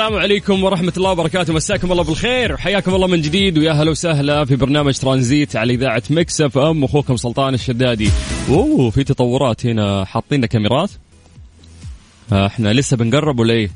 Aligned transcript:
السلام 0.00 0.20
عليكم 0.20 0.64
ورحمة 0.64 0.92
الله 0.96 1.10
وبركاته. 1.10 1.52
مساكم 1.52 1.92
الله 1.92 2.04
بالخير. 2.04 2.52
وحياكم 2.52 2.94
الله 2.94 3.06
من 3.06 3.20
جديد. 3.20 3.58
ويا 3.58 3.72
هلا 3.72 3.90
وسهلا 3.90 4.44
في 4.44 4.56
برنامج 4.56 4.98
ترانزيت 4.98 5.56
على 5.56 5.74
إذاعة 5.74 6.02
Mix 6.10 6.40
FM. 6.40 6.84
أخوكم 6.84 7.16
سلطان 7.16 7.54
الشدادي. 7.54 8.10
أوه 8.48 8.90
في 8.90 9.04
تطورات 9.04 9.66
هنا. 9.66 10.04
حاطين 10.04 10.46
كاميرات؟ 10.46 10.90
آه، 12.32 12.46
إحنا 12.46 12.72
لسه 12.72 12.96
بنقرب 12.96 13.38
ولا 13.40 13.54
إيه؟ 13.54 13.70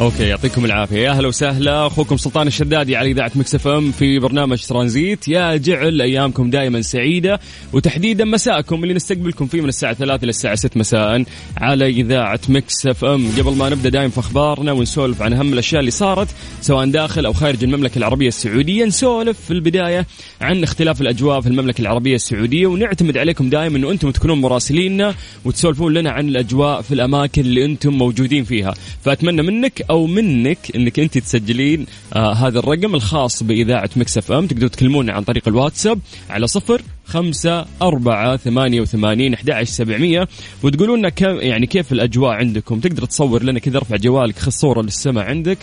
okay 0.00 0.22
يعطيكم 0.22 0.64
العافية. 0.64 0.96
يا 0.96 1.10
أهلا 1.10 1.28
وسهلا. 1.28 1.86
أخوكم 1.86 2.16
سلطان 2.16 2.46
الشدادي 2.46 2.96
على 2.96 3.10
إذاعة 3.10 3.30
Mix 3.34 3.66
FM 3.66 3.92
في 3.92 4.18
برنامج 4.18 4.62
ترانزيت. 4.66 5.28
يا 5.28 5.56
جعل 5.56 6.02
أيامكم 6.02 6.50
دائما 6.50 6.82
سعيدة 6.82 7.40
وتحديدا 7.72 8.24
مساءكم 8.24 8.82
اللي 8.82 8.94
نستقبلكم 8.94 9.46
فيه 9.46 9.60
من 9.60 9.68
الساعة 9.68 9.94
3 9.94 10.22
إلى 10.22 10.30
الساعة 10.30 10.54
6 10.54 10.78
مساء 10.78 11.24
على 11.56 11.86
إذاعة 11.86 12.40
Mix 12.48 12.86
FM. 12.86 13.28
قبل 13.38 13.56
ما 13.56 13.68
نبدأ 13.68 13.88
دائما 13.88 14.08
في 14.08 14.20
أخبارنا 14.20 14.72
ونسولف 14.72 15.22
عن 15.22 15.32
أهم 15.32 15.52
الأشياء 15.52 15.80
اللي 15.80 15.90
صارت 15.90 16.28
سواء 16.60 16.86
داخل 16.86 17.26
أو 17.26 17.32
خارج 17.32 17.64
المملكة 17.64 17.98
العربية 17.98 18.28
السعودية 18.28 18.84
نسولف 18.84 19.40
في 19.40 19.50
البداية 19.50 20.06
عن 20.40 20.62
اختلاف 20.62 21.00
الأجواء 21.00 21.40
في 21.40 21.46
المملكة 21.46 21.80
العربية 21.80 22.14
السعودية 22.14 22.66
ونعتمد 22.66 23.18
عليكم 23.18 23.50
دائما 23.50 23.78
إنه 23.78 23.90
أنتم 23.90 24.10
تكونون 24.10 24.40
مراسليننا 24.40 25.14
وتسولفون 25.44 25.94
لنا 25.94 26.10
عن 26.10 26.28
الأجواء 26.28 26.82
في 26.82 26.94
الأماكن 26.94 27.42
اللي 27.42 27.64
أنتم 27.64 27.92
موجودين 27.92 28.44
فيها. 28.44 28.74
فأتمنى 29.04 29.42
منك 29.42 29.87
أو 29.90 30.06
منك 30.06 30.58
إنك 30.76 30.98
أنت 30.98 31.18
تسجلين 31.18 31.86
آه 32.14 32.32
هذا 32.32 32.58
الرقم 32.58 32.94
الخاص 32.94 33.42
بإذاعة 33.42 33.90
Mix 33.96 34.18
FM. 34.18 34.46
تقدروا 34.46 34.68
تكلمونا 34.68 35.12
عن 35.12 35.22
طريق 35.22 35.48
الواتساب 35.48 35.98
على 36.30 36.46
صفر 36.46 36.82
خمسة 37.06 37.66
أربعة 37.82 38.36
ثمانية 38.36 38.80
وثمانين 38.80 39.34
أحد 39.34 39.62
سبعمية. 39.62 40.28
وتقولوا 40.62 40.96
لنا 40.96 41.08
كم 41.08 41.36
يعني 41.40 41.66
كيف 41.66 41.92
الأجواء 41.92 42.30
عندكم. 42.30 42.80
تقدر 42.80 43.04
تصور 43.04 43.42
لنا 43.42 43.58
كذا 43.58 43.76
ارفع 43.76 43.96
جوالك 43.96 44.38
خذ 44.38 44.50
صورة 44.50 44.82
للسماء 44.82 45.24
عندك. 45.24 45.58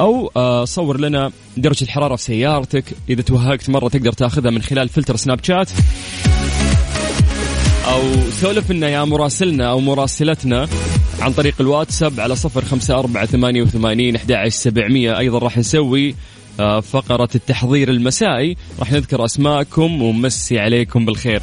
أو 0.00 0.32
آه 0.36 0.64
صور 0.64 1.00
لنا 1.00 1.30
درجة 1.56 1.84
الحرارة 1.84 2.16
في 2.16 2.22
سيارتك. 2.22 2.84
إذا 3.10 3.22
توهقت 3.22 3.70
مرة 3.70 3.88
تقدر 3.88 4.12
تاخذها 4.12 4.50
من 4.50 4.62
خلال 4.62 4.88
فلتر 4.88 5.16
سناب 5.16 5.44
شات. 5.44 5.70
أو 7.86 8.02
سولف 8.40 8.70
لنا 8.70 8.88
يا 8.88 9.04
مراسلنا 9.04 9.70
أو 9.70 9.80
مراسلتنا. 9.80 10.68
عن 11.28 11.34
طريق 11.34 11.54
الواتساب 11.60 12.20
على 12.20 12.36
صفر 12.36 12.64
خمسة 12.64 12.98
أربعة 12.98 13.26
ثمانية 13.26 13.62
وثمانين 13.62 14.16
أحد 14.16 14.48
سبعمية. 14.48 15.18
أيضا 15.18 15.38
راح 15.38 15.58
نسوي 15.58 16.14
آه، 16.60 16.80
فقرة 16.80 17.28
التحضير 17.34 17.90
المسائي. 17.90 18.56
راح 18.78 18.92
نذكر 18.92 19.24
أسماءكم 19.24 20.02
ونمسي 20.02 20.58
عليكم 20.58 21.04
بالخير. 21.04 21.42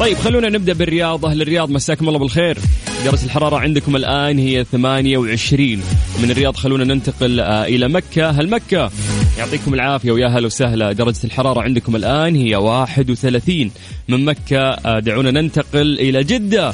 طيب 0.00 0.16
خلونا 0.16 0.48
نبدأ 0.48 0.72
بالرياض 0.72 1.26
أهل 1.26 1.42
الرياض 1.42 1.70
مساكم 1.70 2.08
الله 2.08 2.18
بالخير. 2.18 2.58
درجة 3.04 3.24
الحرارة 3.24 3.56
عندكم 3.56 3.96
الآن 3.96 4.38
هي 4.38 4.64
28 4.64 5.82
من 6.22 6.30
الرياض 6.30 6.56
خلونا 6.56 6.84
ننتقل 6.84 7.40
آه، 7.40 7.64
إلى 7.64 7.88
مكة. 7.88 8.30
هل 8.30 8.50
مكة 8.50 8.90
يعطيكم 9.38 9.74
العافية 9.74 10.12
ويا 10.12 10.26
هلا 10.28 10.46
وسهلا. 10.46 10.92
درجة 10.92 11.24
الحرارة 11.24 11.60
عندكم 11.60 11.96
الآن 11.96 12.36
هي 12.36 12.56
31 12.56 13.70
من 14.08 14.24
مكة 14.24 14.58
آه، 14.58 14.98
دعونا 14.98 15.30
ننتقل 15.30 15.98
إلى 16.00 16.24
جدة. 16.24 16.72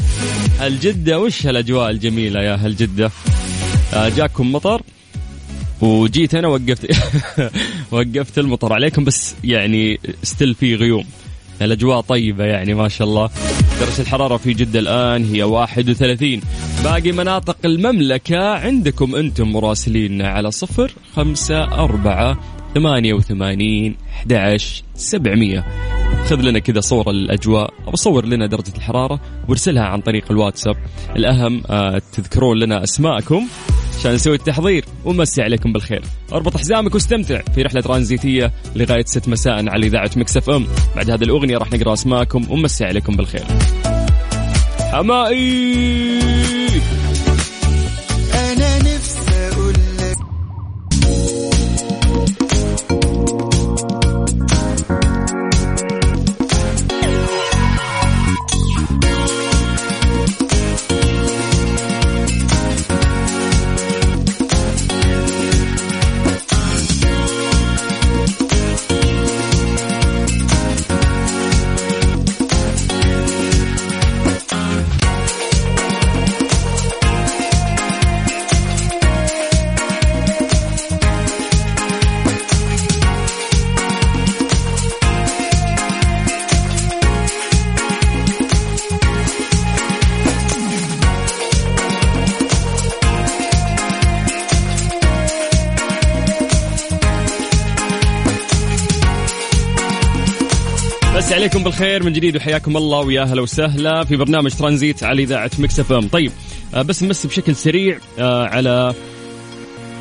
هل 0.59 0.81
جدة؟ 0.81 1.19
وش 1.19 1.47
هالأجواء 1.47 1.91
الجميلة 1.91 2.43
يا 2.43 2.55
هل 2.55 2.77
جدة؟ 2.77 3.11
جاكم 3.95 4.53
مطر؟ 4.53 4.83
وجيت 5.81 6.35
أنا 6.35 6.49
وقفت 6.49 6.87
وقفت 7.93 8.39
المطر 8.39 8.73
عليكم 8.73 9.05
بس 9.05 9.35
يعني 9.45 10.01
ستيل 10.23 10.55
في 10.55 10.75
غيوم. 10.75 11.05
الأجواء 11.63 12.01
طيبة 12.01 12.45
يعني 12.45 12.75
ما 12.75 12.89
شاء 12.89 13.09
الله. 13.09 13.31
درجة 13.81 14.01
الحرارة 14.01 14.37
في 14.37 14.53
جدة 14.53 14.79
الآن 14.79 15.25
هي 15.25 15.43
31 15.43 16.41
باقي 16.85 17.13
مناطق 17.13 17.57
المملكة 17.65 18.39
عندكم 18.39 19.15
أنتم 19.15 19.53
مراسلين 19.53 20.23
على 20.23 20.51
صفر 20.51 20.93
خمسة 21.17 21.65
أربعة 21.65 22.41
ثمانية 22.75 23.15
وثمانين 23.15 23.97
أحد 24.27 24.83
سبعمية. 24.95 25.65
خذ 26.31 26.41
لنا 26.41 26.59
كذا 26.59 26.81
صورة 26.81 27.11
للأجواء 27.11 27.75
أو 27.89 27.97
صور 27.97 28.27
لنا 28.27 28.47
درجة 28.47 28.73
الحرارة 28.77 29.21
وأرسلها 29.49 29.83
عن 29.83 30.01
طريق 30.01 30.25
الواتساب. 30.31 30.77
الأهم 31.17 31.63
آه 31.71 32.03
تذكرون 32.13 32.59
لنا 32.59 32.85
أسماءكم 32.85 33.47
عشان 33.99 34.15
نسوي 34.15 34.35
التحضير. 34.35 34.85
ومسي 35.05 35.43
عليكم 35.43 35.73
بالخير. 35.73 36.03
أربط 36.33 36.57
حزامك 36.57 36.95
واستمتع 36.95 37.41
في 37.55 37.63
رحلة 37.63 37.81
ترانزيتية 37.81 38.53
لغاية 38.77 39.05
6 39.07 39.29
مساء 39.29 39.69
على 39.69 39.87
إذاعة 39.87 40.11
مكسف 40.17 40.51
أم. 40.51 40.67
بعد 40.97 41.11
هذه 41.11 41.25
الأغنية 41.25 41.59
راح 41.59 41.73
نقرأ 41.73 41.93
أسماءكم 41.93 42.51
ومسي 42.51 42.85
عليكم 42.85 43.17
بالخير. 43.17 43.45
حمائي! 44.93 46.40
عليكم 101.41 101.65
بالخير 101.65 102.03
من 102.03 102.13
جديد 102.13 102.37
وحياكم 102.37 102.77
الله 102.77 102.99
ويا 102.99 103.23
هلا 103.23 103.43
وسهلا 103.43 104.05
في 104.05 104.17
برنامج 104.17 104.51
ترانزيت 104.51 105.03
على 105.03 105.23
إذاعة 105.23 105.51
Mix 105.59 105.81
FM. 105.81 106.09
طيب 106.09 106.33
آه، 106.75 106.83
بس 106.83 107.03
نمسي 107.03 107.27
بشكل 107.27 107.57
سريع 107.57 107.99
آه، 108.19 108.47
على 108.47 108.95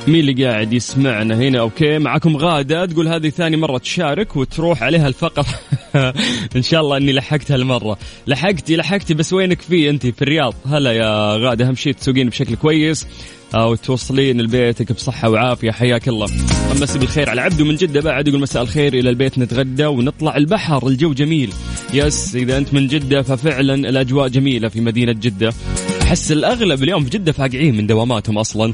مين 0.07 0.19
اللي 0.19 0.45
قاعد 0.45 0.73
يسمعنا 0.73 1.35
هنا؟ 1.35 1.59
أوكي 1.59 1.99
معكم 1.99 2.37
غادة 2.37 2.85
تقول 2.85 3.07
هذه 3.07 3.29
ثاني 3.29 3.57
مرة 3.57 3.77
تشارك 3.77 4.35
وتروح 4.35 4.83
عليها 4.83 5.07
الفقرة. 5.07 5.45
ان 6.55 6.61
شاء 6.61 6.81
الله 6.81 6.97
إني 6.97 7.13
لحقت 7.13 7.51
هالمرة. 7.51 7.97
لحقتي 8.27 8.75
لحقتي 8.75 9.13
بس 9.13 9.33
وينك 9.33 9.61
في 9.61 9.89
أنت؟ 9.89 10.07
في 10.07 10.21
الرياض. 10.21 10.53
هلا 10.65 10.91
يا 10.91 11.37
غادة 11.37 11.67
أهم 11.67 11.75
شيء 11.75 11.93
تسوقين 11.93 12.29
بشكل 12.29 12.55
كويس 12.55 13.07
أو 13.55 13.75
توصلين 13.75 14.41
لبيتك 14.41 14.91
بصحة 14.91 15.29
وعافية. 15.29 15.71
حياك 15.71 16.07
الله. 16.07 16.27
امسي 16.71 16.99
بالخير 16.99 17.29
على 17.29 17.41
عبده 17.41 17.65
من 17.65 17.75
جدة 17.75 18.01
بعد 18.01 18.27
يقول 18.27 18.41
مساء 18.41 18.63
الخير 18.63 18.93
إلى 18.93 19.09
البيت 19.09 19.39
نتغدى 19.39 19.85
ونطلع 19.85 20.37
البحر. 20.37 20.87
الجو 20.87 21.13
جميل. 21.13 21.53
يس 21.93 22.35
إذا 22.35 22.57
أنت 22.57 22.73
من 22.73 22.87
جدة 22.87 23.21
ففعلا 23.21 23.73
الأجواء 23.73 24.27
جميلة 24.27 24.69
في 24.69 24.81
مدينة 24.81 25.11
جدة. 25.11 25.53
أحس 26.01 26.31
الأغلب 26.31 26.83
اليوم 26.83 27.03
في 27.03 27.09
جدة 27.09 27.31
فاقعين 27.31 27.77
من 27.77 27.87
دواماتهم 27.87 28.37
أصلا. 28.37 28.73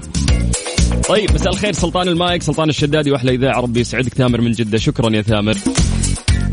طيب 1.09 1.31
مساء 1.33 1.53
الخير 1.53 1.73
سلطان 1.73 2.07
المايك 2.07 2.41
سلطان 2.43 2.69
الشدادي 2.69 3.11
واحلى 3.11 3.31
إذاعة 3.31 3.61
ربي. 3.61 3.79
يسعدك 3.79 4.13
تامر 4.13 4.41
من 4.41 4.51
جدة. 4.51 4.77
شكرا 4.77 5.15
يا 5.15 5.21
ثامر 5.21 5.57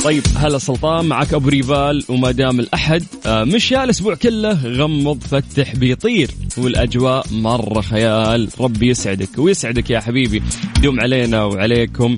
طيب 0.05 0.23
هلا 0.37 0.59
سلطان 0.59 1.05
معك 1.05 1.35
أبو 1.35 1.49
ريفال 1.49 2.05
وما 2.09 2.31
دام 2.31 2.61
الأحد. 2.61 3.05
آه، 3.27 3.45
مشى 3.45 3.85
الأسبوع 3.85 4.15
كله 4.15 4.67
غمض 4.67 5.21
فتح 5.21 5.77
بيطير. 5.77 6.31
والأجواء 6.59 7.27
مرة 7.33 7.81
خيال. 7.81 8.49
ربي 8.61 8.89
يسعدك 8.89 9.39
ويسعدك 9.39 9.91
يا 9.91 10.01
حبيبي. 10.01 10.43
دوم 10.83 11.01
علينا 11.01 11.45
وعليكم. 11.45 12.17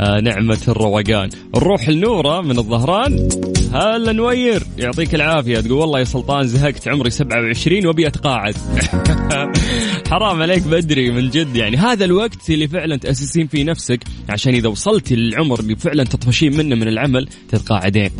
نعمة 0.00 0.58
الروقان. 0.68 1.28
نروح 1.56 1.88
لنورة 1.88 2.40
من 2.40 2.58
الظهران. 2.58 3.28
هلا 3.72 4.12
نوير. 4.12 4.62
يعطيك 4.78 5.14
العافية. 5.14 5.60
تقول 5.60 5.78
والله 5.78 5.98
يا 5.98 6.04
سلطان 6.04 6.46
زهقت. 6.46 6.88
عمري 6.88 7.10
27 7.10 7.86
وابي 7.86 8.06
أتقاعد. 8.06 8.54
حرام 10.10 10.42
عليك 10.42 10.62
بدري 10.62 11.10
من 11.10 11.30
جد 11.30 11.56
يعني. 11.56 11.76
هذا 11.76 12.04
الوقت 12.04 12.50
اللي 12.50 12.68
فعلا 12.68 12.96
تأسسين 12.96 13.46
فيه 13.46 13.64
نفسك 13.64 14.00
عشان 14.28 14.54
إذا 14.54 14.68
وصلتي 14.68 15.16
للعمر 15.16 15.60
اللي 15.60 15.76
فعلا 15.76 16.04
تطفشين 16.04 16.56
منه 16.56 16.76
من 16.76 16.88
العمل 16.88 17.28
تتقاعدين. 17.48 18.10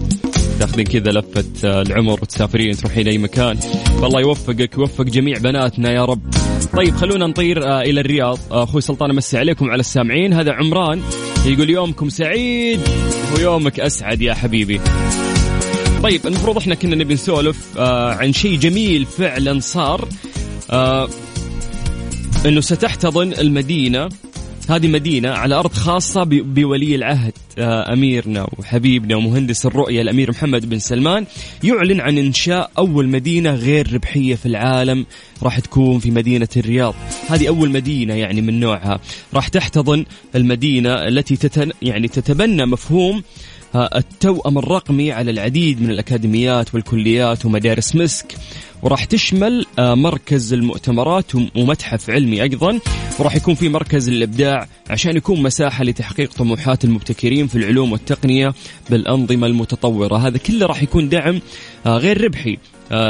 تاخذين 0.59 0.87
كذا 0.87 1.11
لفة 1.11 1.45
آه، 1.65 1.83
العمر 1.83 2.13
وتسافرين 2.13 2.77
تروحين 2.77 3.09
أي 3.09 3.19
مكان. 3.19 3.59
والله 4.01 4.21
يوفقك 4.21 4.79
ويوفق 4.79 5.05
جميع 5.05 5.39
بناتنا 5.39 5.93
يا 5.93 6.05
رب. 6.05 6.52
طيب 6.67 6.97
خلونا 6.97 7.27
نطير 7.27 7.67
آه، 7.67 7.83
إلى 7.83 8.01
الرياض. 8.01 8.39
آه، 8.51 8.63
أخوي 8.63 8.81
سلطان 8.81 9.11
أمسي 9.11 9.39
عليكم 9.39 9.71
على 9.71 9.81
السامعين. 9.81 10.33
هذا 10.33 10.53
عمران 10.53 11.03
يقول 11.47 11.71
يومكم 11.71 12.09
سعيد 12.09 12.81
ويومك 13.37 13.81
أسعد 13.81 14.23
يا 14.23 14.35
حبيبي. 14.35 14.81
طيب 16.03 16.27
المفروض 16.27 16.57
إحنا 16.57 16.75
كنا 16.75 16.97
نبي 16.97 17.15
نسولف 17.15 17.79
آه 17.79 18.15
عن 18.15 18.33
شيء 18.33 18.59
جميل 18.59 19.05
فعلا 19.05 19.61
صار 19.61 20.09
إنه 22.47 22.61
ستحتضن 22.61 23.33
المدينة 23.33 24.09
هذه 24.69 24.89
مدينة 24.89 25.31
على 25.31 25.55
أرض 25.55 25.73
خاصة 25.73 26.25
بولي 26.25 26.95
العهد 26.95 27.33
آه، 27.59 27.93
أميرنا 27.93 28.47
وحبيبنا 28.59 29.17
ومهندس 29.17 29.67
الرؤية 29.67 30.03
الأمير 30.03 30.31
محمد 30.31 30.69
بن 30.69 30.79
سلمان. 30.79 31.27
يعلن 31.65 32.01
عن 32.01 32.19
إنشاء 32.19 32.71
أول 32.79 33.09
مدينة 33.09 33.55
غير 33.55 33.93
ربحية 33.93 34.35
في 34.35 34.47
العالم 34.47 35.07
راح 35.43 35.61
تكون 35.61 35.99
في 35.99 36.11
مدينة 36.11 36.49
الرياض. 36.57 36.95
هذه 37.29 37.49
أول 37.49 37.71
مدينة 37.71 38.15
يعني 38.15 38.41
من 38.41 38.61
نوعها. 38.61 39.01
راح 39.35 39.49
تحتضن 39.49 40.05
المدينة 40.35 41.09
التي 41.09 41.37
تتن 41.37 41.73
يعني 41.83 42.09
تتبنى 42.09 42.67
مفهوم 42.67 43.23
التوأم 43.75 44.59
الرقمي 44.59 45.13
على 45.13 45.31
العديد 45.31 45.83
من 45.83 45.91
الأكاديميات 45.91 46.75
والكليات 46.75 47.47
ومدارس 47.47 47.97
مسك. 47.97 48.35
وراح 48.83 49.05
تشمل 49.05 49.67
آه، 49.79 49.95
مركز 49.95 50.53
المؤتمرات 50.53 51.35
ومتحف 51.35 52.11
علمي 52.11 52.43
أيضا. 52.43 52.81
وراح 53.19 53.37
يكون 53.37 53.55
في 53.55 53.69
مركز 53.69 54.09
الإبداع 54.09 54.67
عشان 54.91 55.17
يكون 55.17 55.43
مساحة 55.43 55.85
لتحقيق 55.85 56.33
طموحات 56.33 56.85
المبتكرين 56.85 57.47
في 57.47 57.57
العلوم 57.57 57.93
والتقنية 57.93 58.55
بالأنظمة 58.91 59.47
المتطورة. 59.47 60.17
هذا 60.17 60.39
كله 60.39 60.67
راح 60.67 60.83
يكون 60.83 61.09
دعم 61.09 61.41
آه، 61.87 61.97
غير 61.97 62.25
ربحي 62.25 62.59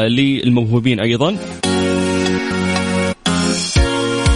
للموهوبين 0.09 1.01
أيضا. 1.01 1.39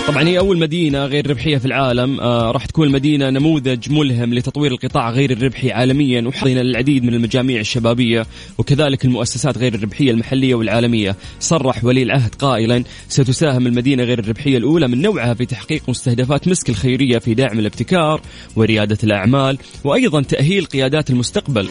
طبعا 0.06 0.28
هي 0.28 0.38
أول 0.38 0.58
مدينة 0.58 1.04
غير 1.04 1.30
ربحية 1.30 1.58
في 1.58 1.64
العالم 1.64 2.20
آه 2.20 2.50
راح 2.50 2.66
تكون 2.66 2.86
المدينة 2.86 3.30
نموذج 3.30 3.92
ملهم 3.92 4.34
لتطوير 4.34 4.72
القطاع 4.72 5.10
غير 5.10 5.30
الربحي 5.30 5.72
عالميا 5.72 6.22
وحظينا 6.28 6.60
العديد 6.60 7.04
من 7.04 7.14
المجاميع 7.14 7.60
الشبابية 7.60 8.26
وكذلك 8.58 9.04
المؤسسات 9.04 9.58
غير 9.58 9.74
الربحية 9.74 10.10
المحلية 10.10 10.54
والعالمية. 10.54 11.16
صرح 11.40 11.84
ولي 11.84 12.02
العهد 12.02 12.34
قائلا 12.34 12.84
ستساهم 13.08 13.66
المدينة 13.66 14.02
غير 14.02 14.18
الربحية 14.18 14.58
الأولى 14.58 14.88
من 14.88 15.02
نوعها 15.02 15.34
في 15.34 15.46
تحقيق 15.46 15.82
مستهدفات 15.88 16.48
مسك 16.48 16.70
الخيرية 16.70 17.18
في 17.18 17.34
دعم 17.34 17.58
الابتكار 17.58 18.20
وريادة 18.56 18.98
الأعمال 19.04 19.58
وأيضا 19.84 20.22
تأهيل 20.22 20.64
قيادات 20.64 21.10
المستقبل. 21.10 21.68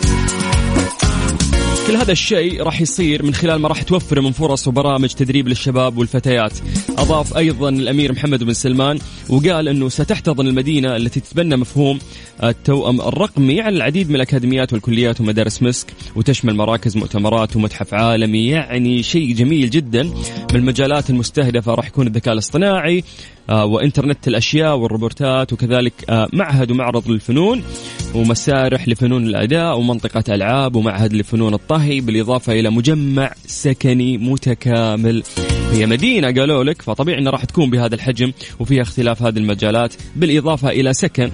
كل 1.88 1.96
هذا 1.96 2.12
الشيء 2.12 2.64
راح 2.64 2.82
يصير 2.82 3.24
من 3.24 3.34
خلال 3.34 3.62
ما 3.62 3.68
راح 3.68 3.82
توفر 3.82 4.22
من 4.22 4.32
فرص 4.32 4.68
وبرامج 4.68 5.10
تدريب 5.10 5.48
للشباب 5.48 5.98
والفتيات. 5.98 6.54
أضاف 6.98 7.38
أيضا 7.38 7.70
الأمير 7.70 8.12
محمد 8.12 8.44
بن 8.44 8.54
سلمان 8.54 9.00
وقال 9.30 9.68
أنه 9.68 9.90
ستحتضن 9.90 10.48
المدينة 10.48 10.96
التي 10.96 11.20
تتبنى 11.20 11.56
مفهوم 11.56 12.00
التوأم 12.44 13.02
الرقمي 13.02 13.62
على 13.62 13.78
العديد 13.78 14.10
من 14.10 14.16
الأكاديميات 14.16 14.74
والكليات 14.74 15.22
ومدارس 15.22 15.64
مسك 15.64 15.88
وتشمل 16.16 16.56
مراكز 16.56 16.98
مؤتمرات 16.98 17.56
ومتحف 17.56 17.94
عالمي 17.94 18.48
يعني 18.48 19.04
شيء 19.04 19.36
جميل 19.36 19.70
جدا 19.70 20.04
من 20.04 20.56
المجالات 20.56 21.10
المستهدفة 21.10 21.74
راح 21.74 21.88
يكون 21.88 22.08
الذكاء 22.08 22.34
الاصطناعي 22.34 23.04
آه، 23.50 23.66
وإنترنت 23.66 24.28
الأشياء 24.28 24.76
والروبوتات 24.76 25.54
وكذلك 25.54 25.94
آه، 26.10 26.28
معهد 26.34 26.72
ومعرض 26.72 27.08
للفنون. 27.08 27.64
ومسارح 28.16 28.88
لفنون 28.88 29.24
الأداء 29.24 29.78
ومنطقة 29.78 30.36
ألعاب 30.36 30.76
ومعهد 30.76 31.14
لفنون 31.14 31.54
الطهي 31.54 32.02
بالإضافة 32.02 32.54
إلى 32.54 32.70
مجمع 32.70 33.32
سكني 33.46 34.18
متكامل. 34.18 35.24
هي 35.72 35.86
مدينة 35.86 36.28
قالوا 36.28 36.64
لك 36.64 36.82
فطبيعي 36.82 37.20
إنها 37.20 37.32
راح 37.32 37.46
تكون 37.46 37.70
بهذا 37.70 37.96
الحجم 37.96 38.32
وفيها 38.60 38.82
اختلاف 38.82 39.24
هذه 39.24 39.38
المجالات 39.38 39.94
بالإضافة 40.16 40.70
إلى 40.70 40.94
سكن. 40.94 41.32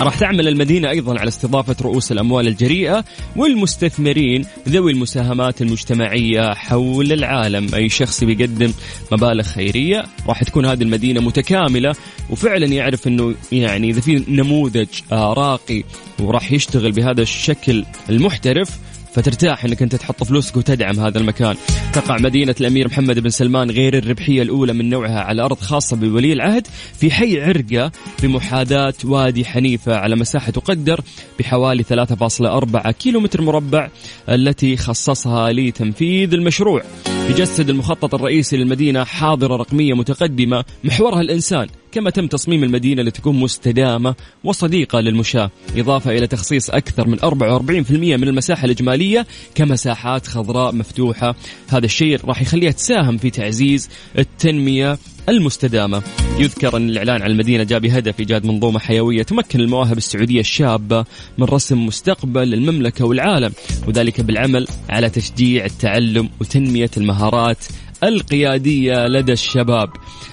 راح 0.00 0.18
تعمل 0.18 0.48
المدينة 0.48 0.90
أيضا 0.90 1.18
على 1.20 1.28
استضافة 1.28 1.76
رؤوس 1.82 2.12
الأموال 2.12 2.48
الجريئة 2.48 3.04
والمستثمرين 3.36 4.44
ذوي 4.68 4.92
المساهمات 4.92 5.62
المجتمعية 5.62 6.54
حول 6.54 7.12
العالم. 7.12 7.74
أي 7.74 7.88
شخص 7.88 8.24
بيقدم 8.24 8.72
مبالغ 9.12 9.42
خيرية 9.42 10.04
راح 10.26 10.42
تكون 10.42 10.66
هذه 10.66 10.82
المدينة 10.82 11.20
متكاملة 11.20 11.94
وفعلا 12.30 12.66
يعرف 12.66 13.06
أنه 13.06 13.34
يعني 13.52 13.90
إذا 13.90 14.00
في 14.00 14.24
نموذج 14.28 14.88
راقي 15.12 15.82
وراح 16.20 16.52
يشتغل 16.52 16.92
بهذا 16.92 17.22
الشكل 17.22 17.84
المحترف 18.10 18.78
فترتاح 19.14 19.64
انك 19.64 19.82
انت 19.82 19.96
تحط 19.96 20.24
فلوسك 20.24 20.56
وتدعم 20.56 21.00
هذا 21.00 21.18
المكان. 21.18 21.56
تقع 21.92 22.16
مدينة 22.18 22.54
الأمير 22.60 22.88
محمد 22.88 23.18
بن 23.18 23.30
سلمان 23.30 23.70
غير 23.70 23.98
الربحية 23.98 24.42
الأولى 24.42 24.72
من 24.72 24.90
نوعها 24.90 25.20
على 25.20 25.42
أرض 25.42 25.58
خاصة 25.58 25.96
بولي 25.96 26.32
العهد 26.32 26.66
في 26.98 27.10
حي 27.10 27.40
عرقة 27.40 27.92
بمحاذاة 28.22 28.94
وادي 29.04 29.44
حنيفة 29.44 29.96
على 29.96 30.16
مساحة 30.16 30.52
تقدر 30.52 31.00
بحوالي 31.38 31.82
3.4 31.82 32.90
كيلو 32.90 33.20
متر 33.20 33.42
مربع 33.42 33.88
التي 34.28 34.76
خصصها 34.76 35.52
لتنفيذ 35.52 36.34
المشروع. 36.34 36.82
يجسد 37.30 37.70
المخطط 37.70 38.14
الرئيسي 38.14 38.56
للمدينة 38.56 39.04
حاضرة 39.04 39.56
رقمية 39.56 39.94
متقدمة 39.94 40.64
محورها 40.84 41.20
الإنسان 41.20 41.68
كما 41.94 42.10
تم 42.10 42.26
تصميم 42.26 42.64
المدينة 42.64 43.02
لتكون 43.02 43.40
مستدامة 43.40 44.14
وصديقة 44.44 45.00
للمشاة. 45.00 45.50
إضافة 45.76 46.10
إلى 46.10 46.26
تخصيص 46.26 46.70
أكثر 46.70 47.08
من 47.08 47.18
44% 47.20 47.90
من 47.90 48.28
المساحة 48.28 48.64
الإجمالية 48.64 49.26
كمساحات 49.54 50.26
خضراء 50.26 50.74
مفتوحة. 50.74 51.34
هذا 51.68 51.84
الشيء 51.84 52.20
راح 52.24 52.42
يخليها 52.42 52.70
تساهم 52.70 53.16
في 53.16 53.30
تعزيز 53.30 53.88
التنمية 54.18 54.98
المستدامة. 55.28 56.02
يذكر 56.38 56.76
أن 56.76 56.88
الإعلان 56.88 57.22
عن 57.22 57.30
المدينة 57.30 57.64
جاء 57.64 57.78
بهدف 57.78 58.20
إيجاد 58.20 58.46
منظومة 58.46 58.78
حيوية 58.78 59.22
تمكن 59.22 59.60
المواهب 59.60 59.96
السعودية 59.96 60.40
الشابة 60.40 61.04
من 61.38 61.44
رسم 61.44 61.86
مستقبل 61.86 62.54
المملكة 62.54 63.04
والعالم 63.04 63.52
وذلك 63.88 64.20
بالعمل 64.20 64.66
على 64.90 65.10
تشجيع 65.10 65.64
التعلم 65.64 66.28
وتنمية 66.40 66.90
المهارات 66.96 67.58
القيادية 68.08 69.06
لدى 69.06 69.32
الشباب. 69.32 69.90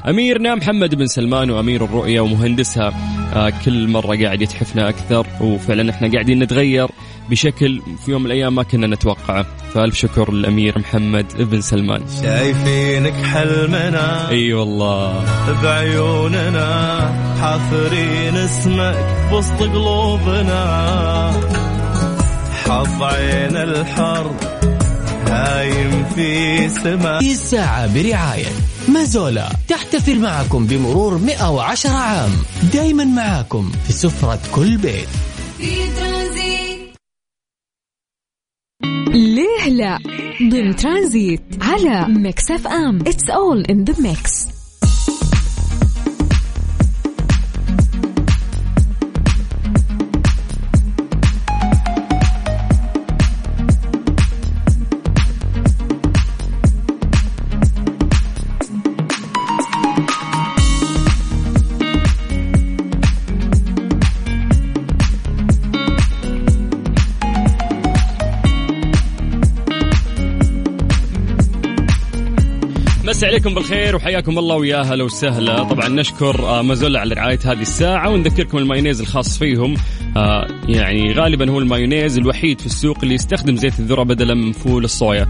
أميرنا 0.07 0.55
محمد 0.55 0.95
بن 0.95 1.05
سلمان 1.05 1.51
وأمير 1.51 1.85
الرؤية 1.85 2.21
ومهندسها. 2.21 2.93
آه، 3.35 3.53
كل 3.65 3.87
مرة 3.87 4.23
قاعد 4.23 4.41
يتحفنا 4.41 4.89
أكثر 4.89 5.27
وفعلا 5.41 5.89
إحنا 5.89 6.11
قاعدين 6.11 6.43
نتغير 6.43 6.87
بشكل 7.29 7.81
في 8.05 8.11
يوم 8.11 8.21
من 8.21 8.27
الأيام 8.27 8.55
ما 8.55 8.63
كنا 8.63 8.87
نتوقعه. 8.87 9.45
فألف 9.73 9.95
شكر 9.95 10.33
للأمير 10.33 10.79
محمد 10.79 11.25
بن 11.39 11.61
سلمان. 11.61 12.01
شايفينك 12.21 13.13
حلمنا. 13.13 14.29
أي 14.29 14.35
أيوة 14.35 14.59
والله. 14.59 15.25
بعيوننا 15.63 16.99
حافرين 17.41 18.35
اسمك 18.35 19.29
بوسط 19.31 19.59
قلوبنا. 19.59 20.61
حظ 22.65 23.03
عين 23.03 23.57
الحرب 23.57 24.35
هايم 25.31 26.03
في 26.15 26.69
سماه. 26.69 27.19
الساعة 27.19 27.93
برعاية 27.93 28.45
مازولا. 28.88 29.50
تحتفل 29.67 30.19
معكم 30.19 30.67
بمرور 30.67 31.17
110 31.17 31.89
عام. 31.89 32.31
دايما 32.73 33.03
معاكم 33.03 33.71
في 33.88 33.93
سفرة 33.93 34.39
كل 34.55 34.77
بيت. 34.77 35.07
في 35.57 35.91
ليه 39.13 39.69
لا؟ 39.69 39.97
ضمن 40.50 40.75
ترانزيت 40.75 41.41
على 41.61 42.05
Mix 42.13 42.51
FM. 42.51 43.00
It's 43.00 43.29
all 43.29 43.62
in 43.65 43.83
the 43.83 44.01
mix 44.01 44.50
نمسي 73.21 73.27
عليكم 73.27 73.53
بالخير 73.53 73.95
وحياكم 73.95 74.39
الله 74.39 74.55
ويا 74.55 74.77
هلا 74.77 75.03
وسهلا. 75.03 75.63
طبعا 75.63 75.89
نشكر 75.89 76.45
آه، 76.45 76.61
مازولا 76.61 76.99
على 76.99 77.15
رعاية 77.15 77.39
هذه 77.45 77.61
الساعة 77.61 78.09
ونذكركم 78.09 78.57
المايونيز 78.57 79.01
الخاص 79.01 79.37
فيهم. 79.37 79.75
آه، 80.17 80.47
يعني 80.67 81.13
غالبا 81.13 81.51
هو 81.51 81.59
المايونيز 81.59 82.17
الوحيد 82.17 82.59
في 82.59 82.65
السوق 82.65 82.97
اللي 83.03 83.15
يستخدم 83.15 83.55
زيت 83.55 83.79
الذرة 83.79 84.03
بدلا 84.03 84.33
من 84.33 84.51
فول 84.51 84.83
الصويا. 84.83 85.27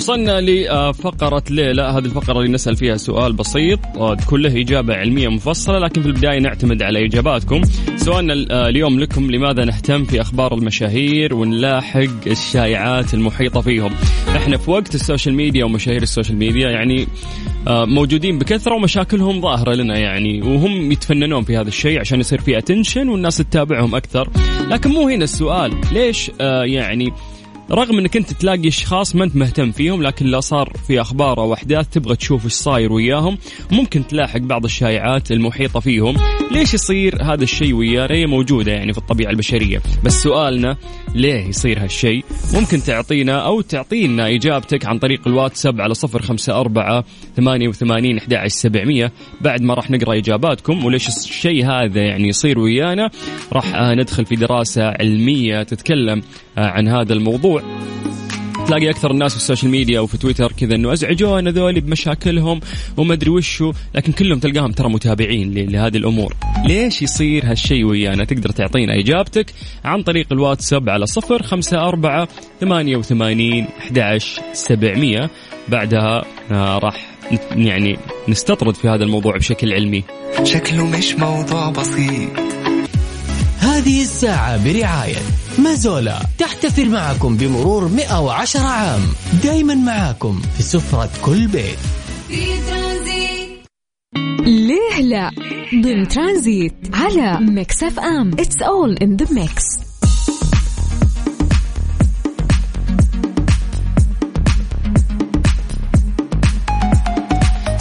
وصلنا 0.00 0.40
لفقرة 0.40 1.42
ليه 1.50 1.74
لا 1.74 1.82
هذه 1.82 2.04
الفقرة 2.04 2.38
اللي 2.38 2.52
نسأل 2.52 2.76
فيها 2.76 2.96
سؤال 2.96 3.32
بسيط 3.32 3.78
آه، 3.96 4.14
تكون 4.14 4.42
له 4.42 4.60
إجابة 4.60 4.94
علمية 4.94 5.28
مفصلة 5.28 5.78
لكن 5.78 6.02
في 6.02 6.08
البداية 6.08 6.38
نعتمد 6.38 6.82
على 6.82 7.06
إجاباتكم. 7.06 7.62
سؤالنا 7.96 8.46
آه، 8.50 8.68
اليوم 8.68 9.00
لكم 9.00 9.30
لماذا 9.30 9.64
نهتم 9.64 10.04
في 10.04 10.20
أخبار 10.20 10.54
المشاهير 10.54 11.34
ونلاحق 11.34 12.26
الشائعات 12.26 13.14
المحيطة 13.14 13.60
فيهم؟ 13.60 13.92
إحنا 14.36 14.56
في 14.56 14.70
وقت 14.70 14.94
ال 14.94 15.00
social 15.00 15.34
media 15.34 15.64
ومشاهير 15.64 16.02
ال 16.02 16.07
social 16.07 16.38
media 16.38 16.70
يعني 16.70 17.06
آه، 17.68 17.84
موجودين 17.84 18.38
بكثرة 18.38 18.74
ومشاكلهم 18.74 19.40
ظاهرة 19.40 19.74
لنا 19.74 19.98
يعني 19.98 20.42
وهم 20.42 20.92
يتفننون 20.92 21.42
في 21.42 21.56
هذا 21.56 21.68
الشيء 21.68 22.00
عشان 22.00 22.20
يصير 22.20 22.40
في 22.40 22.58
attention 22.58 23.08
والناس 23.08 23.36
تتابعهم 23.36 23.94
أكثر. 23.94 24.28
لكن 24.68 24.90
مو 24.90 25.08
هنا 25.08 25.24
السؤال 25.24 25.72
ليش 25.92 26.30
يعني 26.64 27.12
رغم 27.72 27.98
انك 27.98 28.16
انت 28.16 28.32
تلاقي 28.32 28.68
اشخاص 28.68 29.16
ما 29.16 29.24
انت 29.24 29.36
مهتم 29.36 29.70
فيهم 29.70 30.02
لكن 30.02 30.26
لا 30.26 30.40
صار 30.40 30.72
في 30.86 31.00
أخبار 31.00 31.40
أو 31.40 31.54
احداث 31.54 31.88
تبغى 31.88 32.16
تشوف 32.16 32.44
إيش 32.44 32.52
صاير 32.52 32.92
وياهم 32.92 33.38
ممكن 33.70 34.06
تلاحق 34.06 34.38
بعض 34.38 34.64
الشائعات 34.64 35.32
المحيطة 35.32 35.80
فيهم. 35.80 36.16
ليش 36.50 36.74
يصير 36.74 37.22
هذا 37.22 37.44
الشيء 37.44 37.74
ويانا 37.74 38.14
هي 38.14 38.26
موجودة 38.26 38.72
يعني 38.72 38.92
في 38.92 38.98
الطبيعة 38.98 39.30
البشرية. 39.30 39.82
بس 40.04 40.22
سؤالنا 40.22 40.76
ليه 41.14 41.46
يصير 41.48 41.84
هالشيء؟ 41.84 42.24
ممكن 42.54 42.82
تعطينا 42.82 43.46
أو 43.46 43.60
تعطينا 43.60 44.28
إجابتك 44.28 44.86
عن 44.86 44.98
طريق 44.98 45.28
الواتساب 45.28 45.80
على 45.80 45.94
صفر 45.94 46.22
خمسة 46.22 46.60
أربعة 46.60 47.04
ثمانية 47.36 47.68
وثمانين 47.68 48.18
أحد 48.18 48.46
سبعمية. 48.46 49.12
بعد 49.40 49.62
ما 49.62 49.74
راح 49.74 49.90
نقرأ 49.90 50.18
إجاباتكم 50.18 50.84
وليش 50.84 51.08
الشيء 51.08 51.66
هذا 51.66 52.00
يعني 52.00 52.28
يصير 52.28 52.58
ويانا 52.58 53.10
راح 53.52 53.74
آه، 53.74 53.94
ندخل 53.94 54.26
في 54.26 54.36
دراسة 54.36 54.82
علمية 54.84 55.62
تتكلم 55.62 56.22
آه، 56.58 56.66
عن 56.66 56.88
هذا 56.88 57.12
الموضوع 57.60 57.90
تلاقي 58.66 58.90
أكثر 58.90 59.10
الناس 59.10 59.32
في 59.32 59.36
ال 59.36 59.41
social 59.41 59.70
media 59.70 60.00
وفي 60.00 60.18
تويتر 60.18 60.52
كذا 60.52 60.74
إنه 60.74 60.92
أزعجونا 60.92 61.50
ذولي 61.50 61.80
بمشاكلهم 61.80 62.60
وما 62.96 63.14
ادري 63.14 63.30
وشو 63.30 63.72
لكن 63.94 64.12
كلهم 64.12 64.38
تلقاهم 64.38 64.72
ترى 64.72 64.88
متابعين 64.88 65.54
لهذه 65.54 65.96
الأمور. 65.96 66.34
ليش 66.66 67.02
يصير 67.02 67.50
هالشيء 67.50 67.84
ويانا؟ 67.84 68.24
تقدر 68.24 68.50
تعطينا 68.50 68.98
إجابتك 68.98 69.46
عن 69.84 70.02
طريق 70.02 70.26
الواتساب 70.32 70.88
على 70.88 71.06
صفر 71.06 71.42
خمسة 71.42 71.88
أربعة 71.88 72.28
ثمانية 72.60 72.96
وثمانين 72.96 73.66
سبعمية. 74.52 75.30
بعدها 75.68 76.24
آه 76.50 76.78
راح 76.78 77.16
يعني 77.56 77.98
نستطرد 78.28 78.74
في 78.74 78.88
هذا 78.88 79.04
الموضوع 79.04 79.36
بشكل 79.36 79.72
علمي. 79.72 80.04
شكله 80.44 80.86
مش 80.86 81.14
موضوع 81.14 81.70
بسيط؟ 81.70 82.30
هذه 83.58 84.02
الساعة 84.02 84.64
برعاية 84.64 85.39
مازولا 85.58 86.20
تحتفل 86.38 86.90
معكم 86.90 87.36
بمرور 87.36 87.88
110 87.88 88.60
عام. 88.60 89.00
دايما 89.44 89.74
معاكم 89.74 90.40
في 90.56 90.62
سفرة 90.62 91.10
كل 91.22 91.46
بيت. 91.46 91.78
ليه 94.40 95.00
لا؟ 95.00 95.30
ضمن 95.82 96.08
ترانزيت 96.08 96.74
على 96.94 97.38
Mix 97.40 97.82
FM. 97.82 98.30
It's 98.32 98.62
all 98.62 98.96
in 98.96 99.16
the 99.16 99.26
mix 99.32 99.64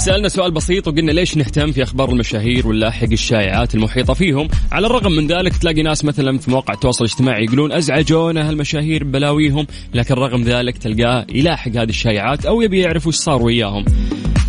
سألنا 0.09 0.27
سؤال 0.27 0.51
بسيط 0.51 0.87
وقلنا 0.87 1.11
ليش 1.11 1.37
نهتم 1.37 1.71
في 1.71 1.83
أخبار 1.83 2.09
المشاهير 2.09 2.67
ونلاحق 2.67 3.07
الشائعات 3.11 3.75
المحيطة 3.75 4.13
فيهم؟ 4.13 4.47
على 4.71 4.87
الرغم 4.87 5.11
من 5.11 5.27
ذلك 5.27 5.57
تلاقي 5.57 5.81
ناس 5.81 6.05
مثلا 6.05 6.37
في 6.37 6.51
مواقع 6.51 6.73
التواصل 6.73 7.05
الاجتماعي 7.05 7.43
يقولون 7.43 7.71
أزعجونا 7.71 8.49
هالمشاهير 8.49 9.03
بلاويهم 9.03 9.67
لكن 9.93 10.13
رغم 10.13 10.43
ذلك 10.43 10.77
تلقاه 10.77 11.25
يلاحق 11.29 11.71
هذه 11.71 11.89
الشائعات 11.89 12.45
أو 12.45 12.61
يبي 12.61 12.79
يعرف 12.79 13.07
وش 13.07 13.15
صار 13.15 13.43
وياهم. 13.43 13.85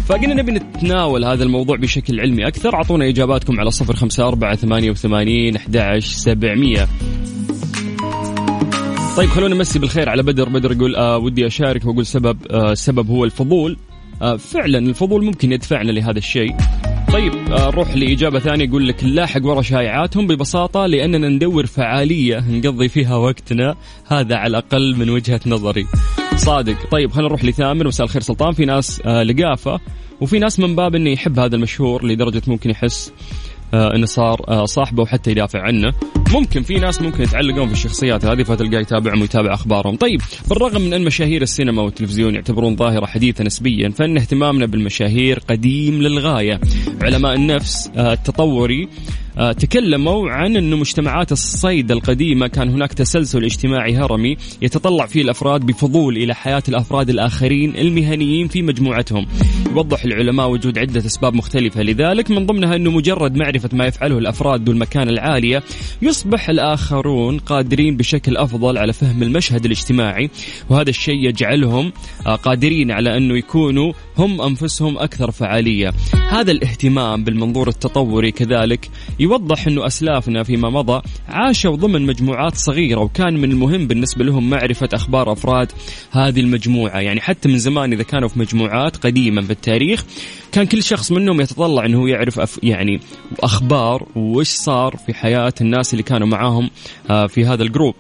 فقلنا 0.09 0.35
نبي 0.35 0.53
نتناول 0.53 1.25
هذا 1.25 1.45
الموضوع 1.45 1.77
بشكل 1.77 2.21
علمي 2.21 2.47
أكثر. 2.47 2.75
أعطونا 2.75 3.09
إجاباتكم 3.09 3.61
على 3.61 3.71
صفر 3.71 3.97
خمسة 3.97 4.29
أربعة 4.29 4.57
ثمانية 4.57 4.91
وثمانين 4.91 5.57
أحد 5.57 5.99
سبعمية. 5.99 6.89
طيب 9.17 9.29
خلونا 9.29 9.55
نمسي 9.55 9.79
بالخير 9.79 10.09
على 10.09 10.23
بدر. 10.23 10.49
بدر 10.49 10.73
يقول 10.73 10.97
آه 10.97 11.19
ودي 11.19 11.47
أشارك 11.47 11.87
وأقول 11.87 12.07
سبب 12.07 12.39
آه 12.51 12.73
السبب 12.73 13.11
هو 13.11 13.25
الفضول. 13.25 13.77
فعلا 14.21 14.79
الفضول 14.79 15.25
ممكن 15.25 15.53
يدفعنا 15.53 15.91
لهذا 15.91 16.19
الشيء. 16.19 16.55
طيب 17.13 17.33
آه، 17.35 17.71
نروح 17.71 17.97
لإجابة 17.97 18.39
ثانية 18.39 18.65
يقول 18.65 18.89
لك 18.89 19.05
نلاحق 19.05 19.45
ورا 19.45 19.63
شائعاتهم 19.63 20.27
ببساطة 20.27 20.87
لأننا 20.87 21.29
ندور 21.29 21.67
فعالية 21.67 22.45
نقضي 22.51 22.89
فيها 22.89 23.17
وقتنا 23.17 23.75
هذا 24.07 24.37
على 24.37 24.47
الأقل 24.51 24.97
من 24.97 25.11
وجهة 25.11 25.41
نظري. 25.47 25.87
صادق. 26.37 26.91
طيب 26.91 27.11
خلينا 27.11 27.29
نروح 27.29 27.45
لثامر. 27.45 27.87
مساء 27.87 28.07
الخير 28.07 28.23
سلطان. 28.23 28.53
في 28.53 28.65
ناس 28.65 29.03
آه، 29.05 29.23
لقافة 29.23 29.81
وفي 30.21 30.39
ناس 30.39 30.61
من 30.61 30.77
باب 30.77 30.95
إنه 30.95 31.11
يحب 31.11 31.39
هذا 31.39 31.57
المشهور 31.57 32.07
لدرجة 32.07 32.43
ممكن 32.47 32.71
يحس 32.71 33.09
آه، 33.09 33.50
إنه 33.75 34.07
صار 34.07 34.41
آه، 34.49 34.65
صاحبه 34.65 35.03
وحتى 35.03 35.31
يدافع 35.31 35.61
عنه. 35.61 35.93
ممكن 36.33 36.63
في 36.63 36.75
ناس 36.75 37.03
ممكن 37.03 37.23
يتعلقون 37.23 37.67
في 37.67 37.73
الشخصيات 37.73 38.25
هذه 38.25 38.43
فتلقاه 38.43 38.81
يتابعهم 38.81 39.21
ويتابع 39.21 39.55
أخبارهم. 39.55 39.97
طيب 39.97 40.21
بالرغم 40.49 40.81
من 40.81 40.93
أن 40.93 41.05
مشاهير 41.05 41.43
السينما 41.43 41.83
والتلفزيون 41.83 42.35
يعتبرون 42.35 42.77
ظاهرة 42.77 43.07
حديثة 43.07 43.45
نسبيا 43.45 43.89
فإن 43.89 44.17
اهتمامنا 44.17 44.67
بالمشاهير 44.67 45.39
قديم 45.49 46.03
للغاية. 46.03 46.61
علماء 47.03 47.35
النفس 47.35 47.91
آه، 47.97 48.13
التطوري 48.13 48.83
آه، 48.83 49.30
تكلموا 49.59 50.31
عن 50.31 50.57
أن 50.57 50.71
مجتمعات 50.77 51.33
الصيد 51.33 51.93
القديمة 51.93 52.47
كان 52.47 52.69
هناك 52.69 52.93
تسلسل 52.93 53.45
اجتماعي 53.45 53.97
هرمي 53.97 54.37
يتطلع 54.63 55.07
فيه 55.07 55.23
الأفراد 55.23 55.67
بفضول 55.67 56.17
إلى 56.17 56.35
حياة 56.35 56.63
الأفراد 56.69 57.11
الآخرين 57.11 57.77
المهنيين 57.77 58.49
في 58.49 58.63
مجموعتهم. 58.63 59.27
يوضح 59.71 60.05
العلماء 60.05 60.51
وجود 60.51 60.79
عدة 60.79 61.07
أسباب 61.07 61.35
مختلفة. 61.35 61.83
لذلك 61.83 62.31
من 62.31 62.47
ضمنها 62.47 62.77
أنه 62.77 62.91
مجرد 62.91 63.37
معرفة 63.37 63.69
ما 63.73 63.87
يفعله 63.87 64.19
الأفراد 64.19 64.65
ذو 64.67 64.73
المكانة 64.73 65.11
العالية 65.11 65.63
يصبح 66.03 66.49
الآخرون 66.49 67.39
قادرين 67.39 67.97
بشكل 67.97 68.37
أفضل 68.37 68.79
على 68.79 68.93
فهم 68.93 69.23
المشهد 69.23 69.65
الاجتماعي. 69.65 70.31
وهذا 70.71 70.91
الشيء 70.91 71.29
يجعلهم 71.29 71.93
آه، 72.27 72.35
قادرين 72.35 72.91
على 72.91 73.17
أنه 73.17 73.39
يكونوا 73.39 73.93
هم 74.19 74.41
أنفسهم 74.41 74.99
أكثر 74.99 75.31
فعالية. 75.31 75.93
هذا 76.31 76.53
الاهتمام 76.53 77.25
بالمنظور 77.25 77.69
التطوري 77.69 78.31
كذلك 78.33 78.91
يوضح 79.31 79.67
أنه 79.67 79.87
أسلافنا 79.87 80.43
فيما 80.43 80.71
مضى 80.71 81.03
عاشوا 81.29 81.77
ضمن 81.77 82.07
مجموعات 82.07 82.55
صغيرة 82.55 83.01
وكان 83.01 83.37
من 83.37 83.51
المهم 83.51 83.87
بالنسبة 83.87 84.25
لهم 84.25 84.51
معرفة 84.51 84.89
أخبار 84.93 85.33
أفراد 85.33 85.73
هذه 86.11 86.41
المجموعة. 86.41 87.01
يعني 87.01 87.21
حتى 87.21 87.49
من 87.49 87.59
زمان 87.59 87.93
إذا 87.93 88.03
كانوا 88.03 88.29
في 88.29 88.39
مجموعات 88.39 88.97
قديمة 88.97 89.43
في 89.43 89.51
التاريخ 89.51 90.05
كان 90.53 90.67
كل 90.67 90.83
شخص 90.83 91.13
منهم 91.13 91.41
يتطلع 91.41 91.87
أنه 91.87 92.09
يعرف 92.09 92.41
أف 92.41 92.59
يعني 92.63 93.01
أخبار 93.41 94.07
وإيش 94.17 94.49
صار 94.49 94.97
في 95.07 95.15
حياة 95.15 95.55
الناس 95.61 95.93
اللي 95.93 96.03
كانوا 96.03 96.27
معاهم 96.27 96.71
آه، 97.11 97.27
في 97.27 97.45
هذا 97.45 97.63
الجروب. 97.63 97.95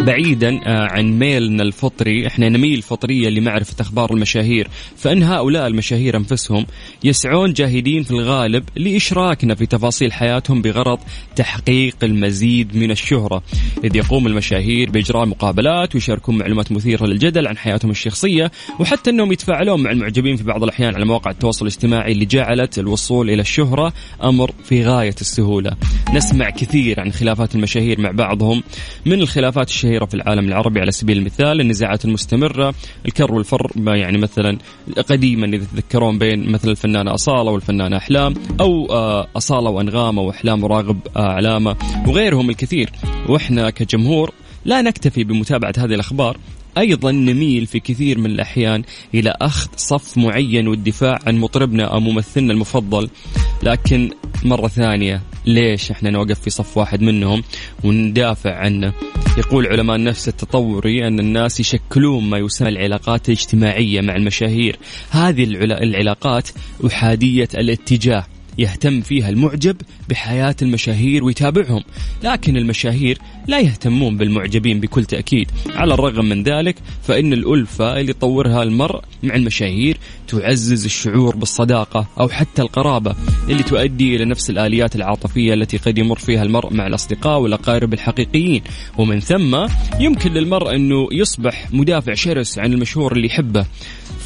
بعيدا 0.00 0.60
آه، 0.66 0.86
عن 0.90 1.18
ميلنا 1.18 1.62
الفطري. 1.62 2.26
إحنا 2.26 2.48
نميل 2.48 2.82
فطريا 2.82 3.30
لمعرفة 3.30 3.74
أخبار 3.80 4.14
المشاهير. 4.14 4.68
فإن 4.96 5.22
هؤلاء 5.22 5.66
المشاهير 5.66 6.16
أنفسهم 6.16 6.66
يسعون 7.04 7.52
جاهدين 7.52 8.02
في 8.02 8.10
الغالب 8.10 8.64
لإشراكنا 8.76 9.54
في 9.54 9.66
تفاصيل 9.66 10.12
حياتهم 10.12 10.62
بغرض 10.62 10.98
تحقيق 11.36 11.96
المزيد 12.02 12.76
من 12.76 12.90
الشهرة. 12.90 13.42
إذ 13.84 13.96
يقوم 13.96 14.26
المشاهير 14.26 14.90
بإجراء 14.90 15.26
مقابلات 15.26 15.94
ويشاركون 15.94 16.38
معلومات 16.38 16.72
مثيرة 16.72 17.06
للجدل 17.06 17.46
عن 17.46 17.56
حياتهم 17.56 17.90
الشخصية 17.90 18.50
وحتى 18.80 19.10
أنهم 19.10 19.32
يتفاعلون 19.32 19.82
مع 19.82 19.90
المعجبين 19.90 20.36
في 20.36 20.44
بعض 20.44 20.62
الأحيان 20.62 20.94
على 20.94 21.04
مواقع 21.04 21.30
التواصل 21.30 21.66
الاجتماعي 21.66 22.12
اللي 22.12 22.24
جعلت 22.24 22.78
الوصول 22.78 23.30
إلى 23.30 23.40
الشهرة 23.40 23.92
أمر 24.24 24.50
في 24.64 24.84
غاية 24.84 25.14
السهولة. 25.20 25.76
نسمع 26.14 26.50
كثير 26.50 27.00
عن 27.00 27.12
خلافات 27.12 27.54
المشاهير 27.54 28.00
مع 28.00 28.10
بعضهم. 28.10 28.62
من 29.06 29.20
الخلافات 29.20 29.68
الشهيرة 29.68 29.89
في 29.98 30.14
العالم 30.14 30.48
العربي 30.48 30.80
على 30.80 30.92
سبيل 30.92 31.18
المثال 31.18 31.60
النزاعات 31.60 32.04
المستمرة 32.04 32.74
الكر 33.06 33.32
والفر 33.34 33.70
يعني 33.86 34.18
مثلا 34.18 34.58
قديما 35.08 35.46
إذا 35.46 35.64
تذكرون 35.74 36.18
بين 36.18 36.52
مثل 36.52 36.70
الفنانة 36.70 37.14
أصالة 37.14 37.50
والفنانة 37.50 37.96
أحلام 37.96 38.34
أو 38.60 38.86
آه، 38.90 39.26
أصالة 39.36 39.70
وأنغامة 39.70 40.22
وأحلام 40.22 40.64
وراغب 40.64 40.98
آه، 41.16 41.20
علامة 41.20 41.76
وغيرهم 42.06 42.50
الكثير. 42.50 42.90
وإحنا 43.28 43.70
كجمهور 43.70 44.32
لا 44.64 44.82
نكتفي 44.82 45.24
بمتابعة 45.24 45.74
هذه 45.78 45.94
الأخبار 45.94 46.36
أيضا 46.78 47.12
نميل 47.12 47.66
في 47.66 47.80
كثير 47.80 48.18
من 48.18 48.26
الأحيان 48.26 48.82
إلى 49.14 49.34
أخذ 49.40 49.68
صف 49.76 50.18
معين 50.18 50.68
والدفاع 50.68 51.18
عن 51.26 51.36
مطربنا 51.36 51.84
أو 51.84 52.00
ممثلنا 52.00 52.52
المفضل. 52.52 53.10
لكن 53.62 54.10
مرة 54.44 54.68
ثانية 54.68 55.22
ليش 55.46 55.90
إحنا 55.90 56.10
نوقف 56.10 56.40
في 56.40 56.50
صف 56.50 56.76
واحد 56.76 57.02
منهم 57.02 57.42
وندافع 57.84 58.54
عنه؟ 58.54 58.92
يقول 59.38 59.66
علماء 59.66 59.96
النفس 59.96 60.28
التطوري 60.28 61.06
أن 61.06 61.20
الناس 61.20 61.60
يشكلون 61.60 62.30
ما 62.30 62.38
يسمى 62.38 62.68
العلاقات 62.68 63.28
الاجتماعية 63.28 64.00
مع 64.00 64.16
المشاهير. 64.16 64.78
هذه 65.10 65.44
العلاقات 65.44 66.48
أحادية 66.86 67.48
الاتجاه. 67.54 68.26
يهتم 68.60 69.00
فيها 69.00 69.28
المعجب 69.28 69.76
بحياة 70.08 70.56
المشاهير 70.62 71.24
ويتابعهم. 71.24 71.82
لكن 72.22 72.56
المشاهير 72.56 73.18
لا 73.46 73.60
يهتمون 73.60 74.16
بالمعجبين 74.16 74.80
بكل 74.80 75.04
تأكيد. 75.04 75.50
على 75.74 75.94
الرغم 75.94 76.24
من 76.24 76.42
ذلك 76.42 76.76
فإن 77.02 77.32
الألفة 77.32 78.00
اللي 78.00 78.10
يطورها 78.10 78.62
المرء 78.62 79.00
مع 79.22 79.34
المشاهير 79.34 79.98
تعزز 80.28 80.84
الشعور 80.84 81.36
بالصداقة 81.36 82.06
أو 82.20 82.28
حتى 82.28 82.62
القرابة 82.62 83.14
اللي 83.48 83.62
تؤدي 83.62 84.16
إلى 84.16 84.24
نفس 84.24 84.50
الآليات 84.50 84.96
العاطفية 84.96 85.54
التي 85.54 85.76
قد 85.76 85.98
يمر 85.98 86.18
فيها 86.18 86.42
المرء 86.42 86.74
مع 86.74 86.86
الأصدقاء 86.86 87.40
والأقارب 87.40 87.94
الحقيقيين. 87.94 88.62
ومن 88.98 89.20
ثم 89.20 89.66
يمكن 90.00 90.32
للمرء 90.32 90.74
أنه 90.74 91.08
يصبح 91.12 91.68
مدافع 91.72 92.14
شرس 92.14 92.58
عن 92.58 92.72
المشهور 92.72 93.12
اللي 93.12 93.26
يحبه. 93.26 93.66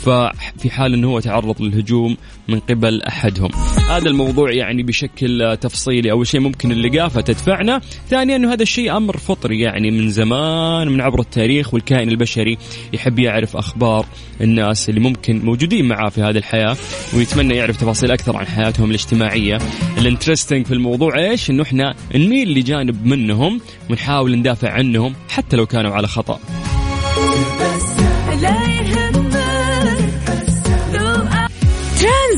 ففي 0.04 0.70
حال 0.70 0.94
إنه 0.94 1.08
هو 1.08 1.20
تعرض 1.20 1.62
للهجوم 1.62 2.16
من 2.48 2.60
قبل 2.60 3.02
أحدهم. 3.02 3.50
هذا 3.90 4.08
الموضوع 4.08 4.52
يعني 4.52 4.82
بشكل 4.82 5.56
تفصيلي. 5.60 6.10
أول 6.10 6.26
شيء 6.26 6.40
ممكن 6.40 6.72
اللقافة 6.72 7.20
تدفعنا. 7.20 7.80
ثانيا 8.10 8.36
إنه 8.36 8.52
هذا 8.52 8.62
الشيء 8.62 8.96
أمر 8.96 9.16
فطري 9.16 9.60
يعني 9.60 9.90
من 9.90 10.10
زمان 10.10 10.88
من 10.88 11.00
عبر 11.00 11.20
التاريخ 11.20 11.74
والكائن 11.74 12.08
البشري 12.08 12.58
يحب 12.92 13.18
يعرف 13.18 13.56
أخبار 13.56 14.06
الناس 14.40 14.88
اللي 14.88 15.00
ممكن 15.00 15.44
موجودين 15.44 15.88
معاه 15.88 16.08
في 16.08 16.20
هذه 16.20 16.36
الحياة 16.36 16.76
ويتمنى 17.16 17.54
يعرف 17.54 17.76
تفاصيل 17.76 18.10
أكثر 18.10 18.36
عن 18.36 18.46
حياتهم 18.46 18.90
الاجتماعية. 18.90 19.58
الانترستنج 19.98 20.66
في 20.66 20.74
الموضوع 20.74 21.18
إيش؟ 21.18 21.50
إنه 21.50 21.62
إحنا 21.62 21.94
نميل 22.14 22.58
لجانب 22.58 23.06
منهم 23.06 23.60
ونحاول 23.90 24.38
ندافع 24.38 24.70
عنهم 24.70 25.14
حتى 25.28 25.56
لو 25.56 25.66
كانوا 25.66 25.90
على 25.90 26.06
خطأ. 26.06 26.40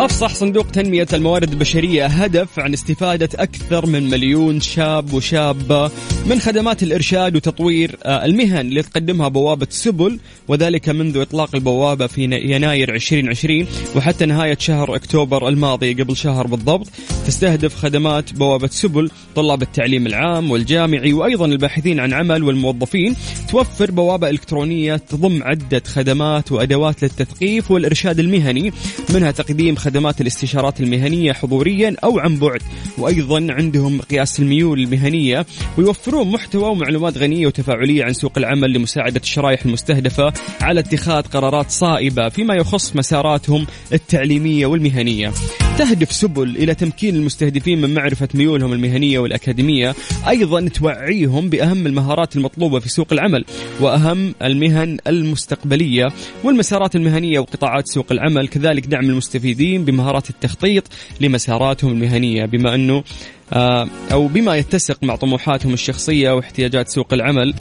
أفصح 0.00 0.34
صندوق 0.34 0.66
تنمية 0.66 1.06
الموارد 1.12 1.52
البشرية 1.52 2.06
هدف 2.06 2.58
عن 2.58 2.72
استفادة 2.72 3.28
أكثر 3.34 3.86
من 3.86 4.10
مليون 4.10 4.60
شاب 4.60 5.12
وشابة 5.12 5.90
من 6.26 6.40
خدمات 6.40 6.82
الإرشاد 6.82 7.36
وتطوير 7.36 7.96
آه، 8.02 8.24
المهن 8.24 8.60
اللي 8.60 8.82
تقدمها 8.82 9.28
بوابة 9.28 9.66
سبل 9.70 10.18
وذلك 10.48 10.88
منذ 10.88 11.18
إطلاق 11.18 11.54
البوابة 11.54 12.06
في 12.06 12.22
يناير 12.24 12.94
2020 12.94 13.66
وحتى 13.96 14.26
نهاية 14.26 14.56
شهر 14.60 14.96
أكتوبر 14.96 15.48
الماضي 15.48 15.94
قبل 15.94 16.16
شهر 16.16 16.46
بالضبط 16.46 16.86
تستهدف 17.26 17.74
خدمات 17.74 18.32
بوابة 18.32 18.68
سبل 18.68 19.10
طلاب 19.36 19.62
التعليم 19.62 20.06
العام 20.06 20.50
والجامعي 20.50 21.12
وأيضا 21.12 21.46
الباحثين 21.46 22.00
عن 22.00 22.12
عمل 22.12 22.42
والموظفين 22.42 23.16
توفر 23.50 23.90
بوابة 23.90 24.30
إلكترونية 24.30 24.96
تضم 24.96 25.42
عدة 25.42 25.82
خدمات 25.86 26.52
وأدوات 26.52 27.02
للتثقيف 27.02 27.70
والإرشاد 27.70 28.18
المهني 28.18 28.72
منها 29.14 29.30
تقديم 29.30 29.76
خدمات 29.76 29.89
خدمات 29.90 30.20
الاستشارات 30.20 30.80
المهنية 30.80 31.32
حضوريا 31.32 31.96
أو 32.04 32.18
عن 32.18 32.36
بعد. 32.36 32.62
وأيضا 32.98 33.46
عندهم 33.50 33.96
مقياس 33.96 34.40
الميول 34.40 34.80
المهنية 34.80 35.46
ويوفرون 35.78 36.30
محتوى 36.30 36.70
ومعلومات 36.70 37.18
غنية 37.18 37.46
وتفاعلية 37.46 38.04
عن 38.04 38.12
سوق 38.12 38.32
العمل 38.36 38.72
لمساعدة 38.72 39.20
الشرائح 39.20 39.64
المستهدفة 39.64 40.32
على 40.60 40.80
اتخاذ 40.80 41.22
قرارات 41.22 41.70
صائبة 41.70 42.28
فيما 42.28 42.54
يخص 42.54 42.96
مساراتهم 42.96 43.66
التعليمية 43.92 44.66
والمهنية. 44.66 45.32
تهدف 45.78 46.12
سبل 46.12 46.56
إلى 46.56 46.74
تمكين 46.74 47.16
المستهدفين 47.16 47.80
من 47.80 47.94
معرفة 47.94 48.28
ميولهم 48.34 48.72
المهنية 48.72 49.18
والأكاديمية. 49.18 49.94
أيضا 50.28 50.68
توعيهم 50.68 51.48
بأهم 51.48 51.86
المهارات 51.86 52.36
المطلوبة 52.36 52.78
في 52.78 52.88
سوق 52.88 53.12
العمل 53.12 53.44
وأهم 53.80 54.34
المهن 54.42 54.98
المستقبلية 55.06 56.08
والمسارات 56.44 56.96
المهنية 56.96 57.38
وقطاعات 57.38 57.88
سوق 57.88 58.06
العمل 58.12 58.48
كذلك 58.48 58.86
دعم 58.86 59.04
المستفيدين 59.04 59.79
بمهارات 59.84 60.30
التخطيط 60.30 60.84
لمساراتهم 61.20 61.92
المهنية 61.92 62.44
بما 62.44 62.74
أنه 62.74 63.04
آه، 63.52 63.88
أو 64.12 64.26
بما 64.26 64.56
يتسق 64.56 64.98
مع 65.02 65.16
طموحاتهم 65.16 65.72
الشخصية 65.72 66.30
واحتياجات 66.30 66.88
سوق 66.88 67.12
العمل. 67.12 67.54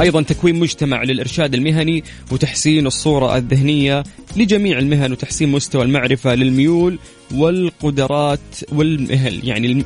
أيضا 0.00 0.22
تكوين 0.22 0.60
مجتمع 0.60 1.02
للإرشاد 1.02 1.54
المهني 1.54 2.04
وتحسين 2.32 2.86
الصورة 2.86 3.36
الذهنية 3.36 4.04
لجميع 4.36 4.78
المهن 4.78 5.12
وتحسين 5.12 5.48
مستوى 5.48 5.82
المعرفة 5.82 6.34
للميول 6.34 6.98
والقدرات 7.34 8.40
والمهل 8.72 9.40
يعني 9.48 9.84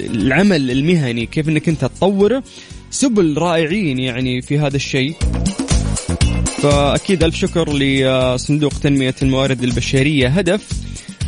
العمل 0.00 0.70
المهني 0.70 1.26
كيف 1.26 1.48
إنك 1.48 1.68
أنت 1.68 1.80
تطوره 1.80 2.42
سبل 2.90 3.38
رائعين 3.38 3.98
يعني 3.98 4.42
في 4.42 4.58
هذا 4.58 4.76
الشيء. 4.76 5.14
فأكيد 6.62 7.24
ألف 7.24 7.34
شكر 7.34 7.72
لصندوق 7.72 8.72
تنمية 8.72 9.14
الموارد 9.22 9.62
البشرية 9.62 10.28
هدف 10.28 10.68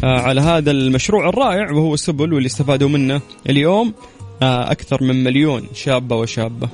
آه، 0.05 0.21
على 0.21 0.41
هذا 0.41 0.71
المشروع 0.71 1.29
الرائع 1.29 1.71
وهو 1.71 1.97
سبل 1.97 2.33
واللي 2.33 2.47
استفادوا 2.47 2.89
منه 2.89 3.21
اليوم 3.49 3.95
آه، 4.43 4.71
أكثر 4.71 5.03
من 5.03 5.25
مليون 5.25 5.69
شاب 5.75 6.17
وشابة. 6.17 6.69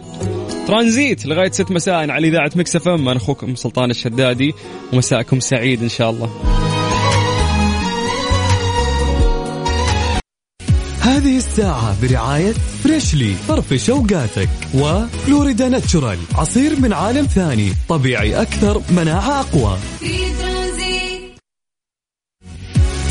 ترانزيت 0.67 1.27
لغاية 1.27 1.51
6 1.51 1.75
مساء 1.75 2.11
على 2.11 2.29
إذاعة 2.29 2.51
Mix 2.57 2.77
FM 2.77 3.09
أنا 3.09 3.17
أخوكم 3.17 3.55
سلطان 3.55 3.91
الشدادي 3.91 4.55
ومساءكم 4.93 5.41
سعيد 5.41 5.83
إن 5.83 5.89
شاء 5.89 6.11
الله. 6.11 6.31
هذه 11.09 11.37
الساعة 11.37 11.97
برعاية 12.03 12.53
فريشلي 12.85 13.35
فرفش 13.35 13.91
اوقاتك 13.91 14.49
وفلوريدا 14.75 15.69
ناتشورال 15.69 16.19
عصير 16.35 16.81
من 16.81 16.93
عالم 16.93 17.27
ثاني 17.27 17.73
طبيعي 17.89 18.43
أكثر 18.43 18.83
مناعة 18.91 19.41
أقوى. 19.41 19.79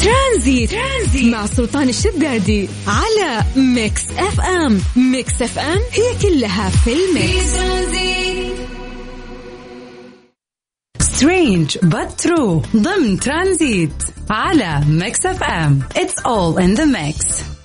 ترانزيت. 0.03 0.71
ترانزيت 0.71 1.33
مع 1.33 1.45
سلطان 1.45 1.89
الشدادي 1.89 2.69
على 2.87 3.43
Mix 3.55 4.03
FM. 4.17 4.81
Mix 4.95 5.41
FM 5.41 5.79
هي 5.91 6.29
كلها 6.29 6.69
في 6.69 6.93
ال 6.93 7.06
mix. 7.06 7.57
Strange 10.99 11.77
but 11.83 12.21
true 12.21 12.61
ضمن 12.75 13.19
ترانزيت 13.19 14.03
على 14.29 14.81
Mix 14.87 15.25
FM. 15.25 15.79
It's 15.95 16.19
all 16.25 16.61
in 16.61 16.73
the 16.73 16.85
mix 16.85 17.56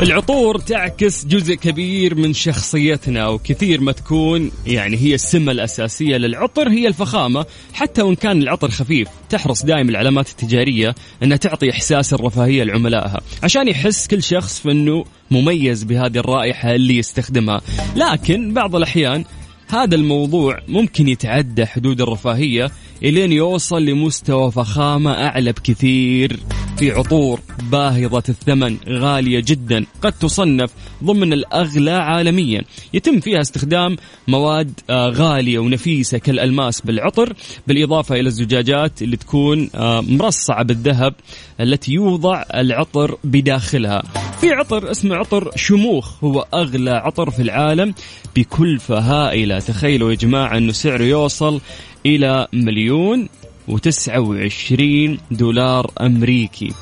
العطور 0.00 0.58
تعكس 0.58 1.24
جزء 1.26 1.54
كبير 1.54 2.14
من 2.14 2.32
شخصيتنا 2.32 3.28
وكثير 3.28 3.80
ما 3.80 3.92
تكون 3.92 4.50
يعني 4.66 4.96
هي 4.96 5.14
السمة 5.14 5.52
الأساسية 5.52 6.16
للعطر 6.16 6.68
هي 6.68 6.88
الفخامة. 6.88 7.46
حتى 7.72 8.02
وإن 8.02 8.14
كان 8.14 8.42
العطر 8.42 8.70
خفيف 8.70 9.08
تحرص 9.30 9.64
دائما 9.64 9.90
العلامات 9.90 10.28
التجارية 10.28 10.94
أنها 11.22 11.36
تعطي 11.36 11.70
إحساس 11.70 12.14
الرفاهية 12.14 12.64
لعملائها 12.64 13.20
عشان 13.42 13.68
يحس 13.68 14.06
كل 14.06 14.22
شخص 14.22 14.60
في 14.60 14.70
أنه 14.70 15.04
مميز 15.30 15.84
بهذه 15.84 16.18
الرائحة 16.18 16.74
اللي 16.74 16.98
يستخدمها. 16.98 17.60
لكن 17.96 18.54
بعض 18.54 18.76
الأحيان 18.76 19.24
هذا 19.68 19.94
الموضوع 19.94 20.58
ممكن 20.68 21.08
يتعدى 21.08 21.66
حدود 21.66 22.00
الرفاهية 22.00 22.70
إلين 23.02 23.32
يوصل 23.32 23.84
لمستوى 23.84 24.50
فخامة 24.50 25.10
أعلى 25.10 25.52
بكثير 25.52 26.40
في 26.78 26.90
عطور 26.90 27.40
باهظة 27.72 28.22
الثمن 28.28 28.76
غالية 28.88 29.42
جدا. 29.46 29.86
قد 30.02 30.12
تصنف 30.12 30.70
ضمن 31.04 31.32
الأغلى 31.32 31.90
عالميا. 31.90 32.62
يتم 32.94 33.20
فيها 33.20 33.40
استخدام 33.40 33.96
مواد 34.28 34.80
آه، 34.90 35.08
غالية 35.08 35.58
ونفيسة 35.58 36.18
كالألماس 36.18 36.80
بالعطر 36.80 37.32
بالإضافة 37.66 38.14
إلى 38.14 38.28
الزجاجات 38.28 39.02
اللي 39.02 39.16
تكون 39.16 39.70
آه، 39.74 40.00
مرصعة 40.00 40.62
بالذهب 40.64 41.14
التي 41.60 41.92
يوضع 41.92 42.44
العطر 42.54 43.18
بداخلها. 43.24 44.02
في 44.40 44.50
عطر 44.50 44.90
اسمه 44.90 45.16
عطر 45.16 45.50
شموخ 45.56 46.24
هو 46.24 46.46
أغلى 46.54 46.90
عطر 46.90 47.30
في 47.30 47.42
العالم 47.42 47.94
بكلفة 48.36 48.98
هائلة. 48.98 49.58
تخيلوا 49.58 50.10
يا 50.10 50.16
جماعة 50.16 50.58
أنه 50.58 50.72
سعره 50.72 51.04
يوصل 51.04 51.60
إلى 52.06 52.48
مليون 52.52 53.28
وتسعة 53.68 54.20
وعشرين 54.20 55.18
دولار 55.30 55.90
أمريكي. 56.00 56.72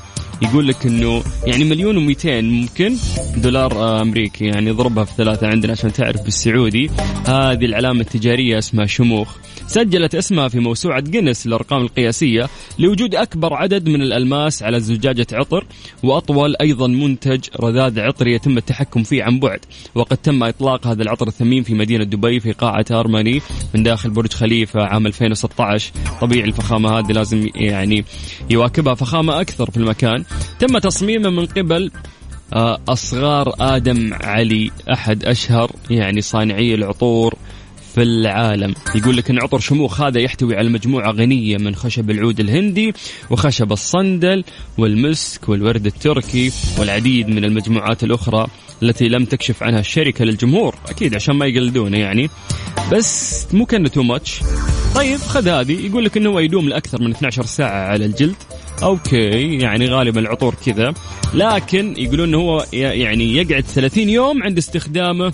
يقول 0.41 0.67
لك 0.67 0.85
إنه 0.85 1.23
يعني 1.45 1.63
مليون 1.63 1.97
ومئتين 1.97 2.49
ممكن 2.49 2.95
دولار 3.37 3.71
آه، 3.71 4.01
أمريكي. 4.01 4.45
يعني 4.45 4.69
اضربها 4.69 5.03
في 5.03 5.13
ثلاثة 5.17 5.47
عندنا 5.47 5.71
عشان 5.71 5.93
تعرف 5.93 6.21
بالسعودي. 6.21 6.89
هذه 7.27 7.65
العلامة 7.65 8.01
التجارية 8.01 8.57
اسمها 8.57 8.85
شموخ. 8.85 9.35
سجلت 9.67 10.15
اسمها 10.15 10.47
في 10.47 10.59
موسوعة 10.59 10.99
جينيس 10.99 11.47
للأرقام 11.47 11.81
القياسية 11.81 12.49
لوجود 12.79 13.15
أكبر 13.15 13.53
عدد 13.53 13.89
من 13.89 14.01
الألماس 14.01 14.63
على 14.63 14.79
زجاجة 14.79 15.27
عطر 15.33 15.65
وأطول 16.03 16.55
أيضا 16.61 16.87
منتج 16.87 17.45
رذاذ 17.59 17.99
عطري 17.99 18.33
يتم 18.33 18.57
التحكم 18.57 19.03
فيه 19.03 19.23
عن 19.23 19.39
بعد. 19.39 19.59
وقد 19.95 20.17
تم 20.17 20.43
إطلاق 20.43 20.87
هذا 20.87 21.03
العطر 21.03 21.27
الثمين 21.27 21.63
في 21.63 21.73
مدينة 21.73 22.03
دبي 22.03 22.39
في 22.39 22.51
قاعة 22.51 22.85
أرماني 22.91 23.41
من 23.73 23.83
داخل 23.83 24.09
برج 24.09 24.33
خليفة 24.33 24.81
عام 24.81 25.07
2016 25.07 25.91
طبيعي 26.21 26.47
الفخامة 26.47 26.99
هذه 26.99 27.11
لازم 27.11 27.49
يعني 27.55 28.05
يواكبها 28.49 28.93
فخامة 28.93 29.41
أكثر 29.41 29.71
في 29.71 29.77
المكان. 29.77 30.23
تم 30.59 30.77
تصميمه 30.77 31.29
من 31.29 31.45
قبل 31.45 31.91
آه، 32.53 32.79
أصغار 32.87 33.55
آدم 33.59 34.13
علي 34.13 34.71
أحد 34.93 35.25
أشهر 35.25 35.71
يعني 35.89 36.21
صانعي 36.21 36.75
العطور. 36.75 37.35
في 37.97 38.03
العالم. 38.03 38.73
يقول 38.95 39.17
لك 39.17 39.29
إن 39.29 39.39
عطر 39.39 39.59
شموخ 39.59 40.01
هذا 40.01 40.19
يحتوي 40.19 40.55
على 40.55 40.69
مجموعة 40.69 41.11
غنية 41.11 41.57
من 41.57 41.75
خشب 41.75 42.09
العود 42.09 42.39
الهندي 42.39 42.93
وخشب 43.29 43.71
الصندل 43.71 44.43
والمسك 44.77 45.49
والورد 45.49 45.85
التركي 45.85 46.51
والعديد 46.79 47.29
من 47.29 47.45
المجموعات 47.45 48.03
الأخرى 48.03 48.47
التي 48.83 49.07
لم 49.09 49.25
تكشف 49.25 49.63
عنها 49.63 49.79
الشركة 49.79 50.25
للجمهور. 50.25 50.75
أكيد 50.89 51.15
عشان 51.15 51.35
ما 51.35 51.45
يقلدون 51.45 51.93
يعني. 51.93 52.29
بس 52.91 53.45
مو 53.53 53.65
كأنه 53.65 53.89
too 53.89 54.03
much 54.03 54.39
طيب 54.95 55.19
خذ 55.19 55.47
هذه. 55.47 55.85
يقول 55.85 56.05
لك 56.05 56.17
إنه 56.17 56.41
يدوم 56.41 56.69
لأكثر 56.69 57.01
من 57.01 57.11
12 57.11 57.45
ساعة 57.45 57.87
على 57.87 58.05
الجلد. 58.05 58.35
أوكي 58.83 59.57
يعني 59.57 59.87
غالبا 59.87 60.19
العطور 60.19 60.55
كذا. 60.65 60.93
لكن 61.33 61.93
يقولون 61.97 62.27
إنه 62.27 62.37
هو 62.37 62.65
يعني 62.73 63.35
يقعد 63.35 63.63
30 63.63 64.09
يوم 64.09 64.43
عند 64.43 64.57
استخدامه 64.57 65.33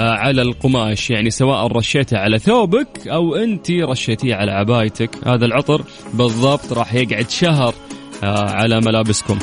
على 0.00 0.42
القماش. 0.42 1.10
يعني 1.10 1.30
سواء 1.30 1.66
رشيته 1.66 2.18
على 2.18 2.38
ثوبك 2.38 3.08
أو 3.08 3.34
أنت 3.34 3.70
رشيتيه 3.70 4.34
على 4.34 4.52
عبايتك. 4.52 5.10
هذا 5.28 5.46
العطر 5.46 5.82
بالضبط 6.14 6.72
راح 6.72 6.94
يقعد 6.94 7.30
شهر 7.30 7.74
آه، 8.22 8.50
على 8.50 8.80
ملابسكم. 8.80 9.38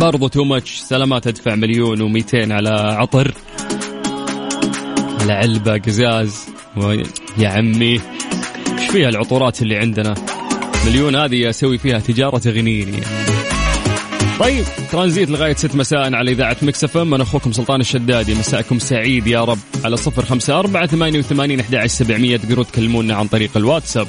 برضو 0.00 0.28
too 0.28 0.44
much 0.44 0.78
سلامات 0.78 1.26
أدفع 1.26 1.54
مليون 1.54 2.22
و200 2.22 2.34
على 2.34 2.70
عطر. 2.70 3.34
على 5.20 5.32
علبة 5.32 5.78
قزاز. 5.78 6.46
يا 7.38 7.48
عمي 7.48 8.00
إيش 8.78 8.90
فيها 8.90 9.08
العطورات 9.08 9.62
اللي 9.62 9.76
عندنا؟ 9.76 10.14
مليون 10.86 11.16
هذه 11.16 11.48
أسوي 11.48 11.78
فيها 11.78 11.98
تجارة 11.98 12.38
تغنيني 12.38 12.92
يعني. 12.92 13.27
طيب 14.40 14.64
ترانزيت 14.92 15.30
لغاية 15.30 15.54
ست 15.54 15.74
مساء 15.74 16.14
على 16.14 16.30
إذاعة 16.30 16.56
Mix 16.62 16.96
FM. 16.96 17.14
أنا 17.14 17.22
أخوكم 17.22 17.52
سلطان 17.52 17.80
الشدادي. 17.80 18.34
مساءكم 18.34 18.78
سعيد 18.78 19.26
يا 19.26 19.44
رب. 19.44 19.58
على 19.84 19.96
صفر 19.96 20.24
خمسة 20.24 20.58
أربعة 20.58 20.86
ثمانية 20.86 21.18
وثمانين 21.18 21.60
أحد 21.60 21.86
سبعمية. 21.86 22.36
تقدروا 22.36 22.64
تكلمونا 22.64 23.14
عن 23.14 23.26
طريق 23.26 23.50
الواتساب. 23.56 24.08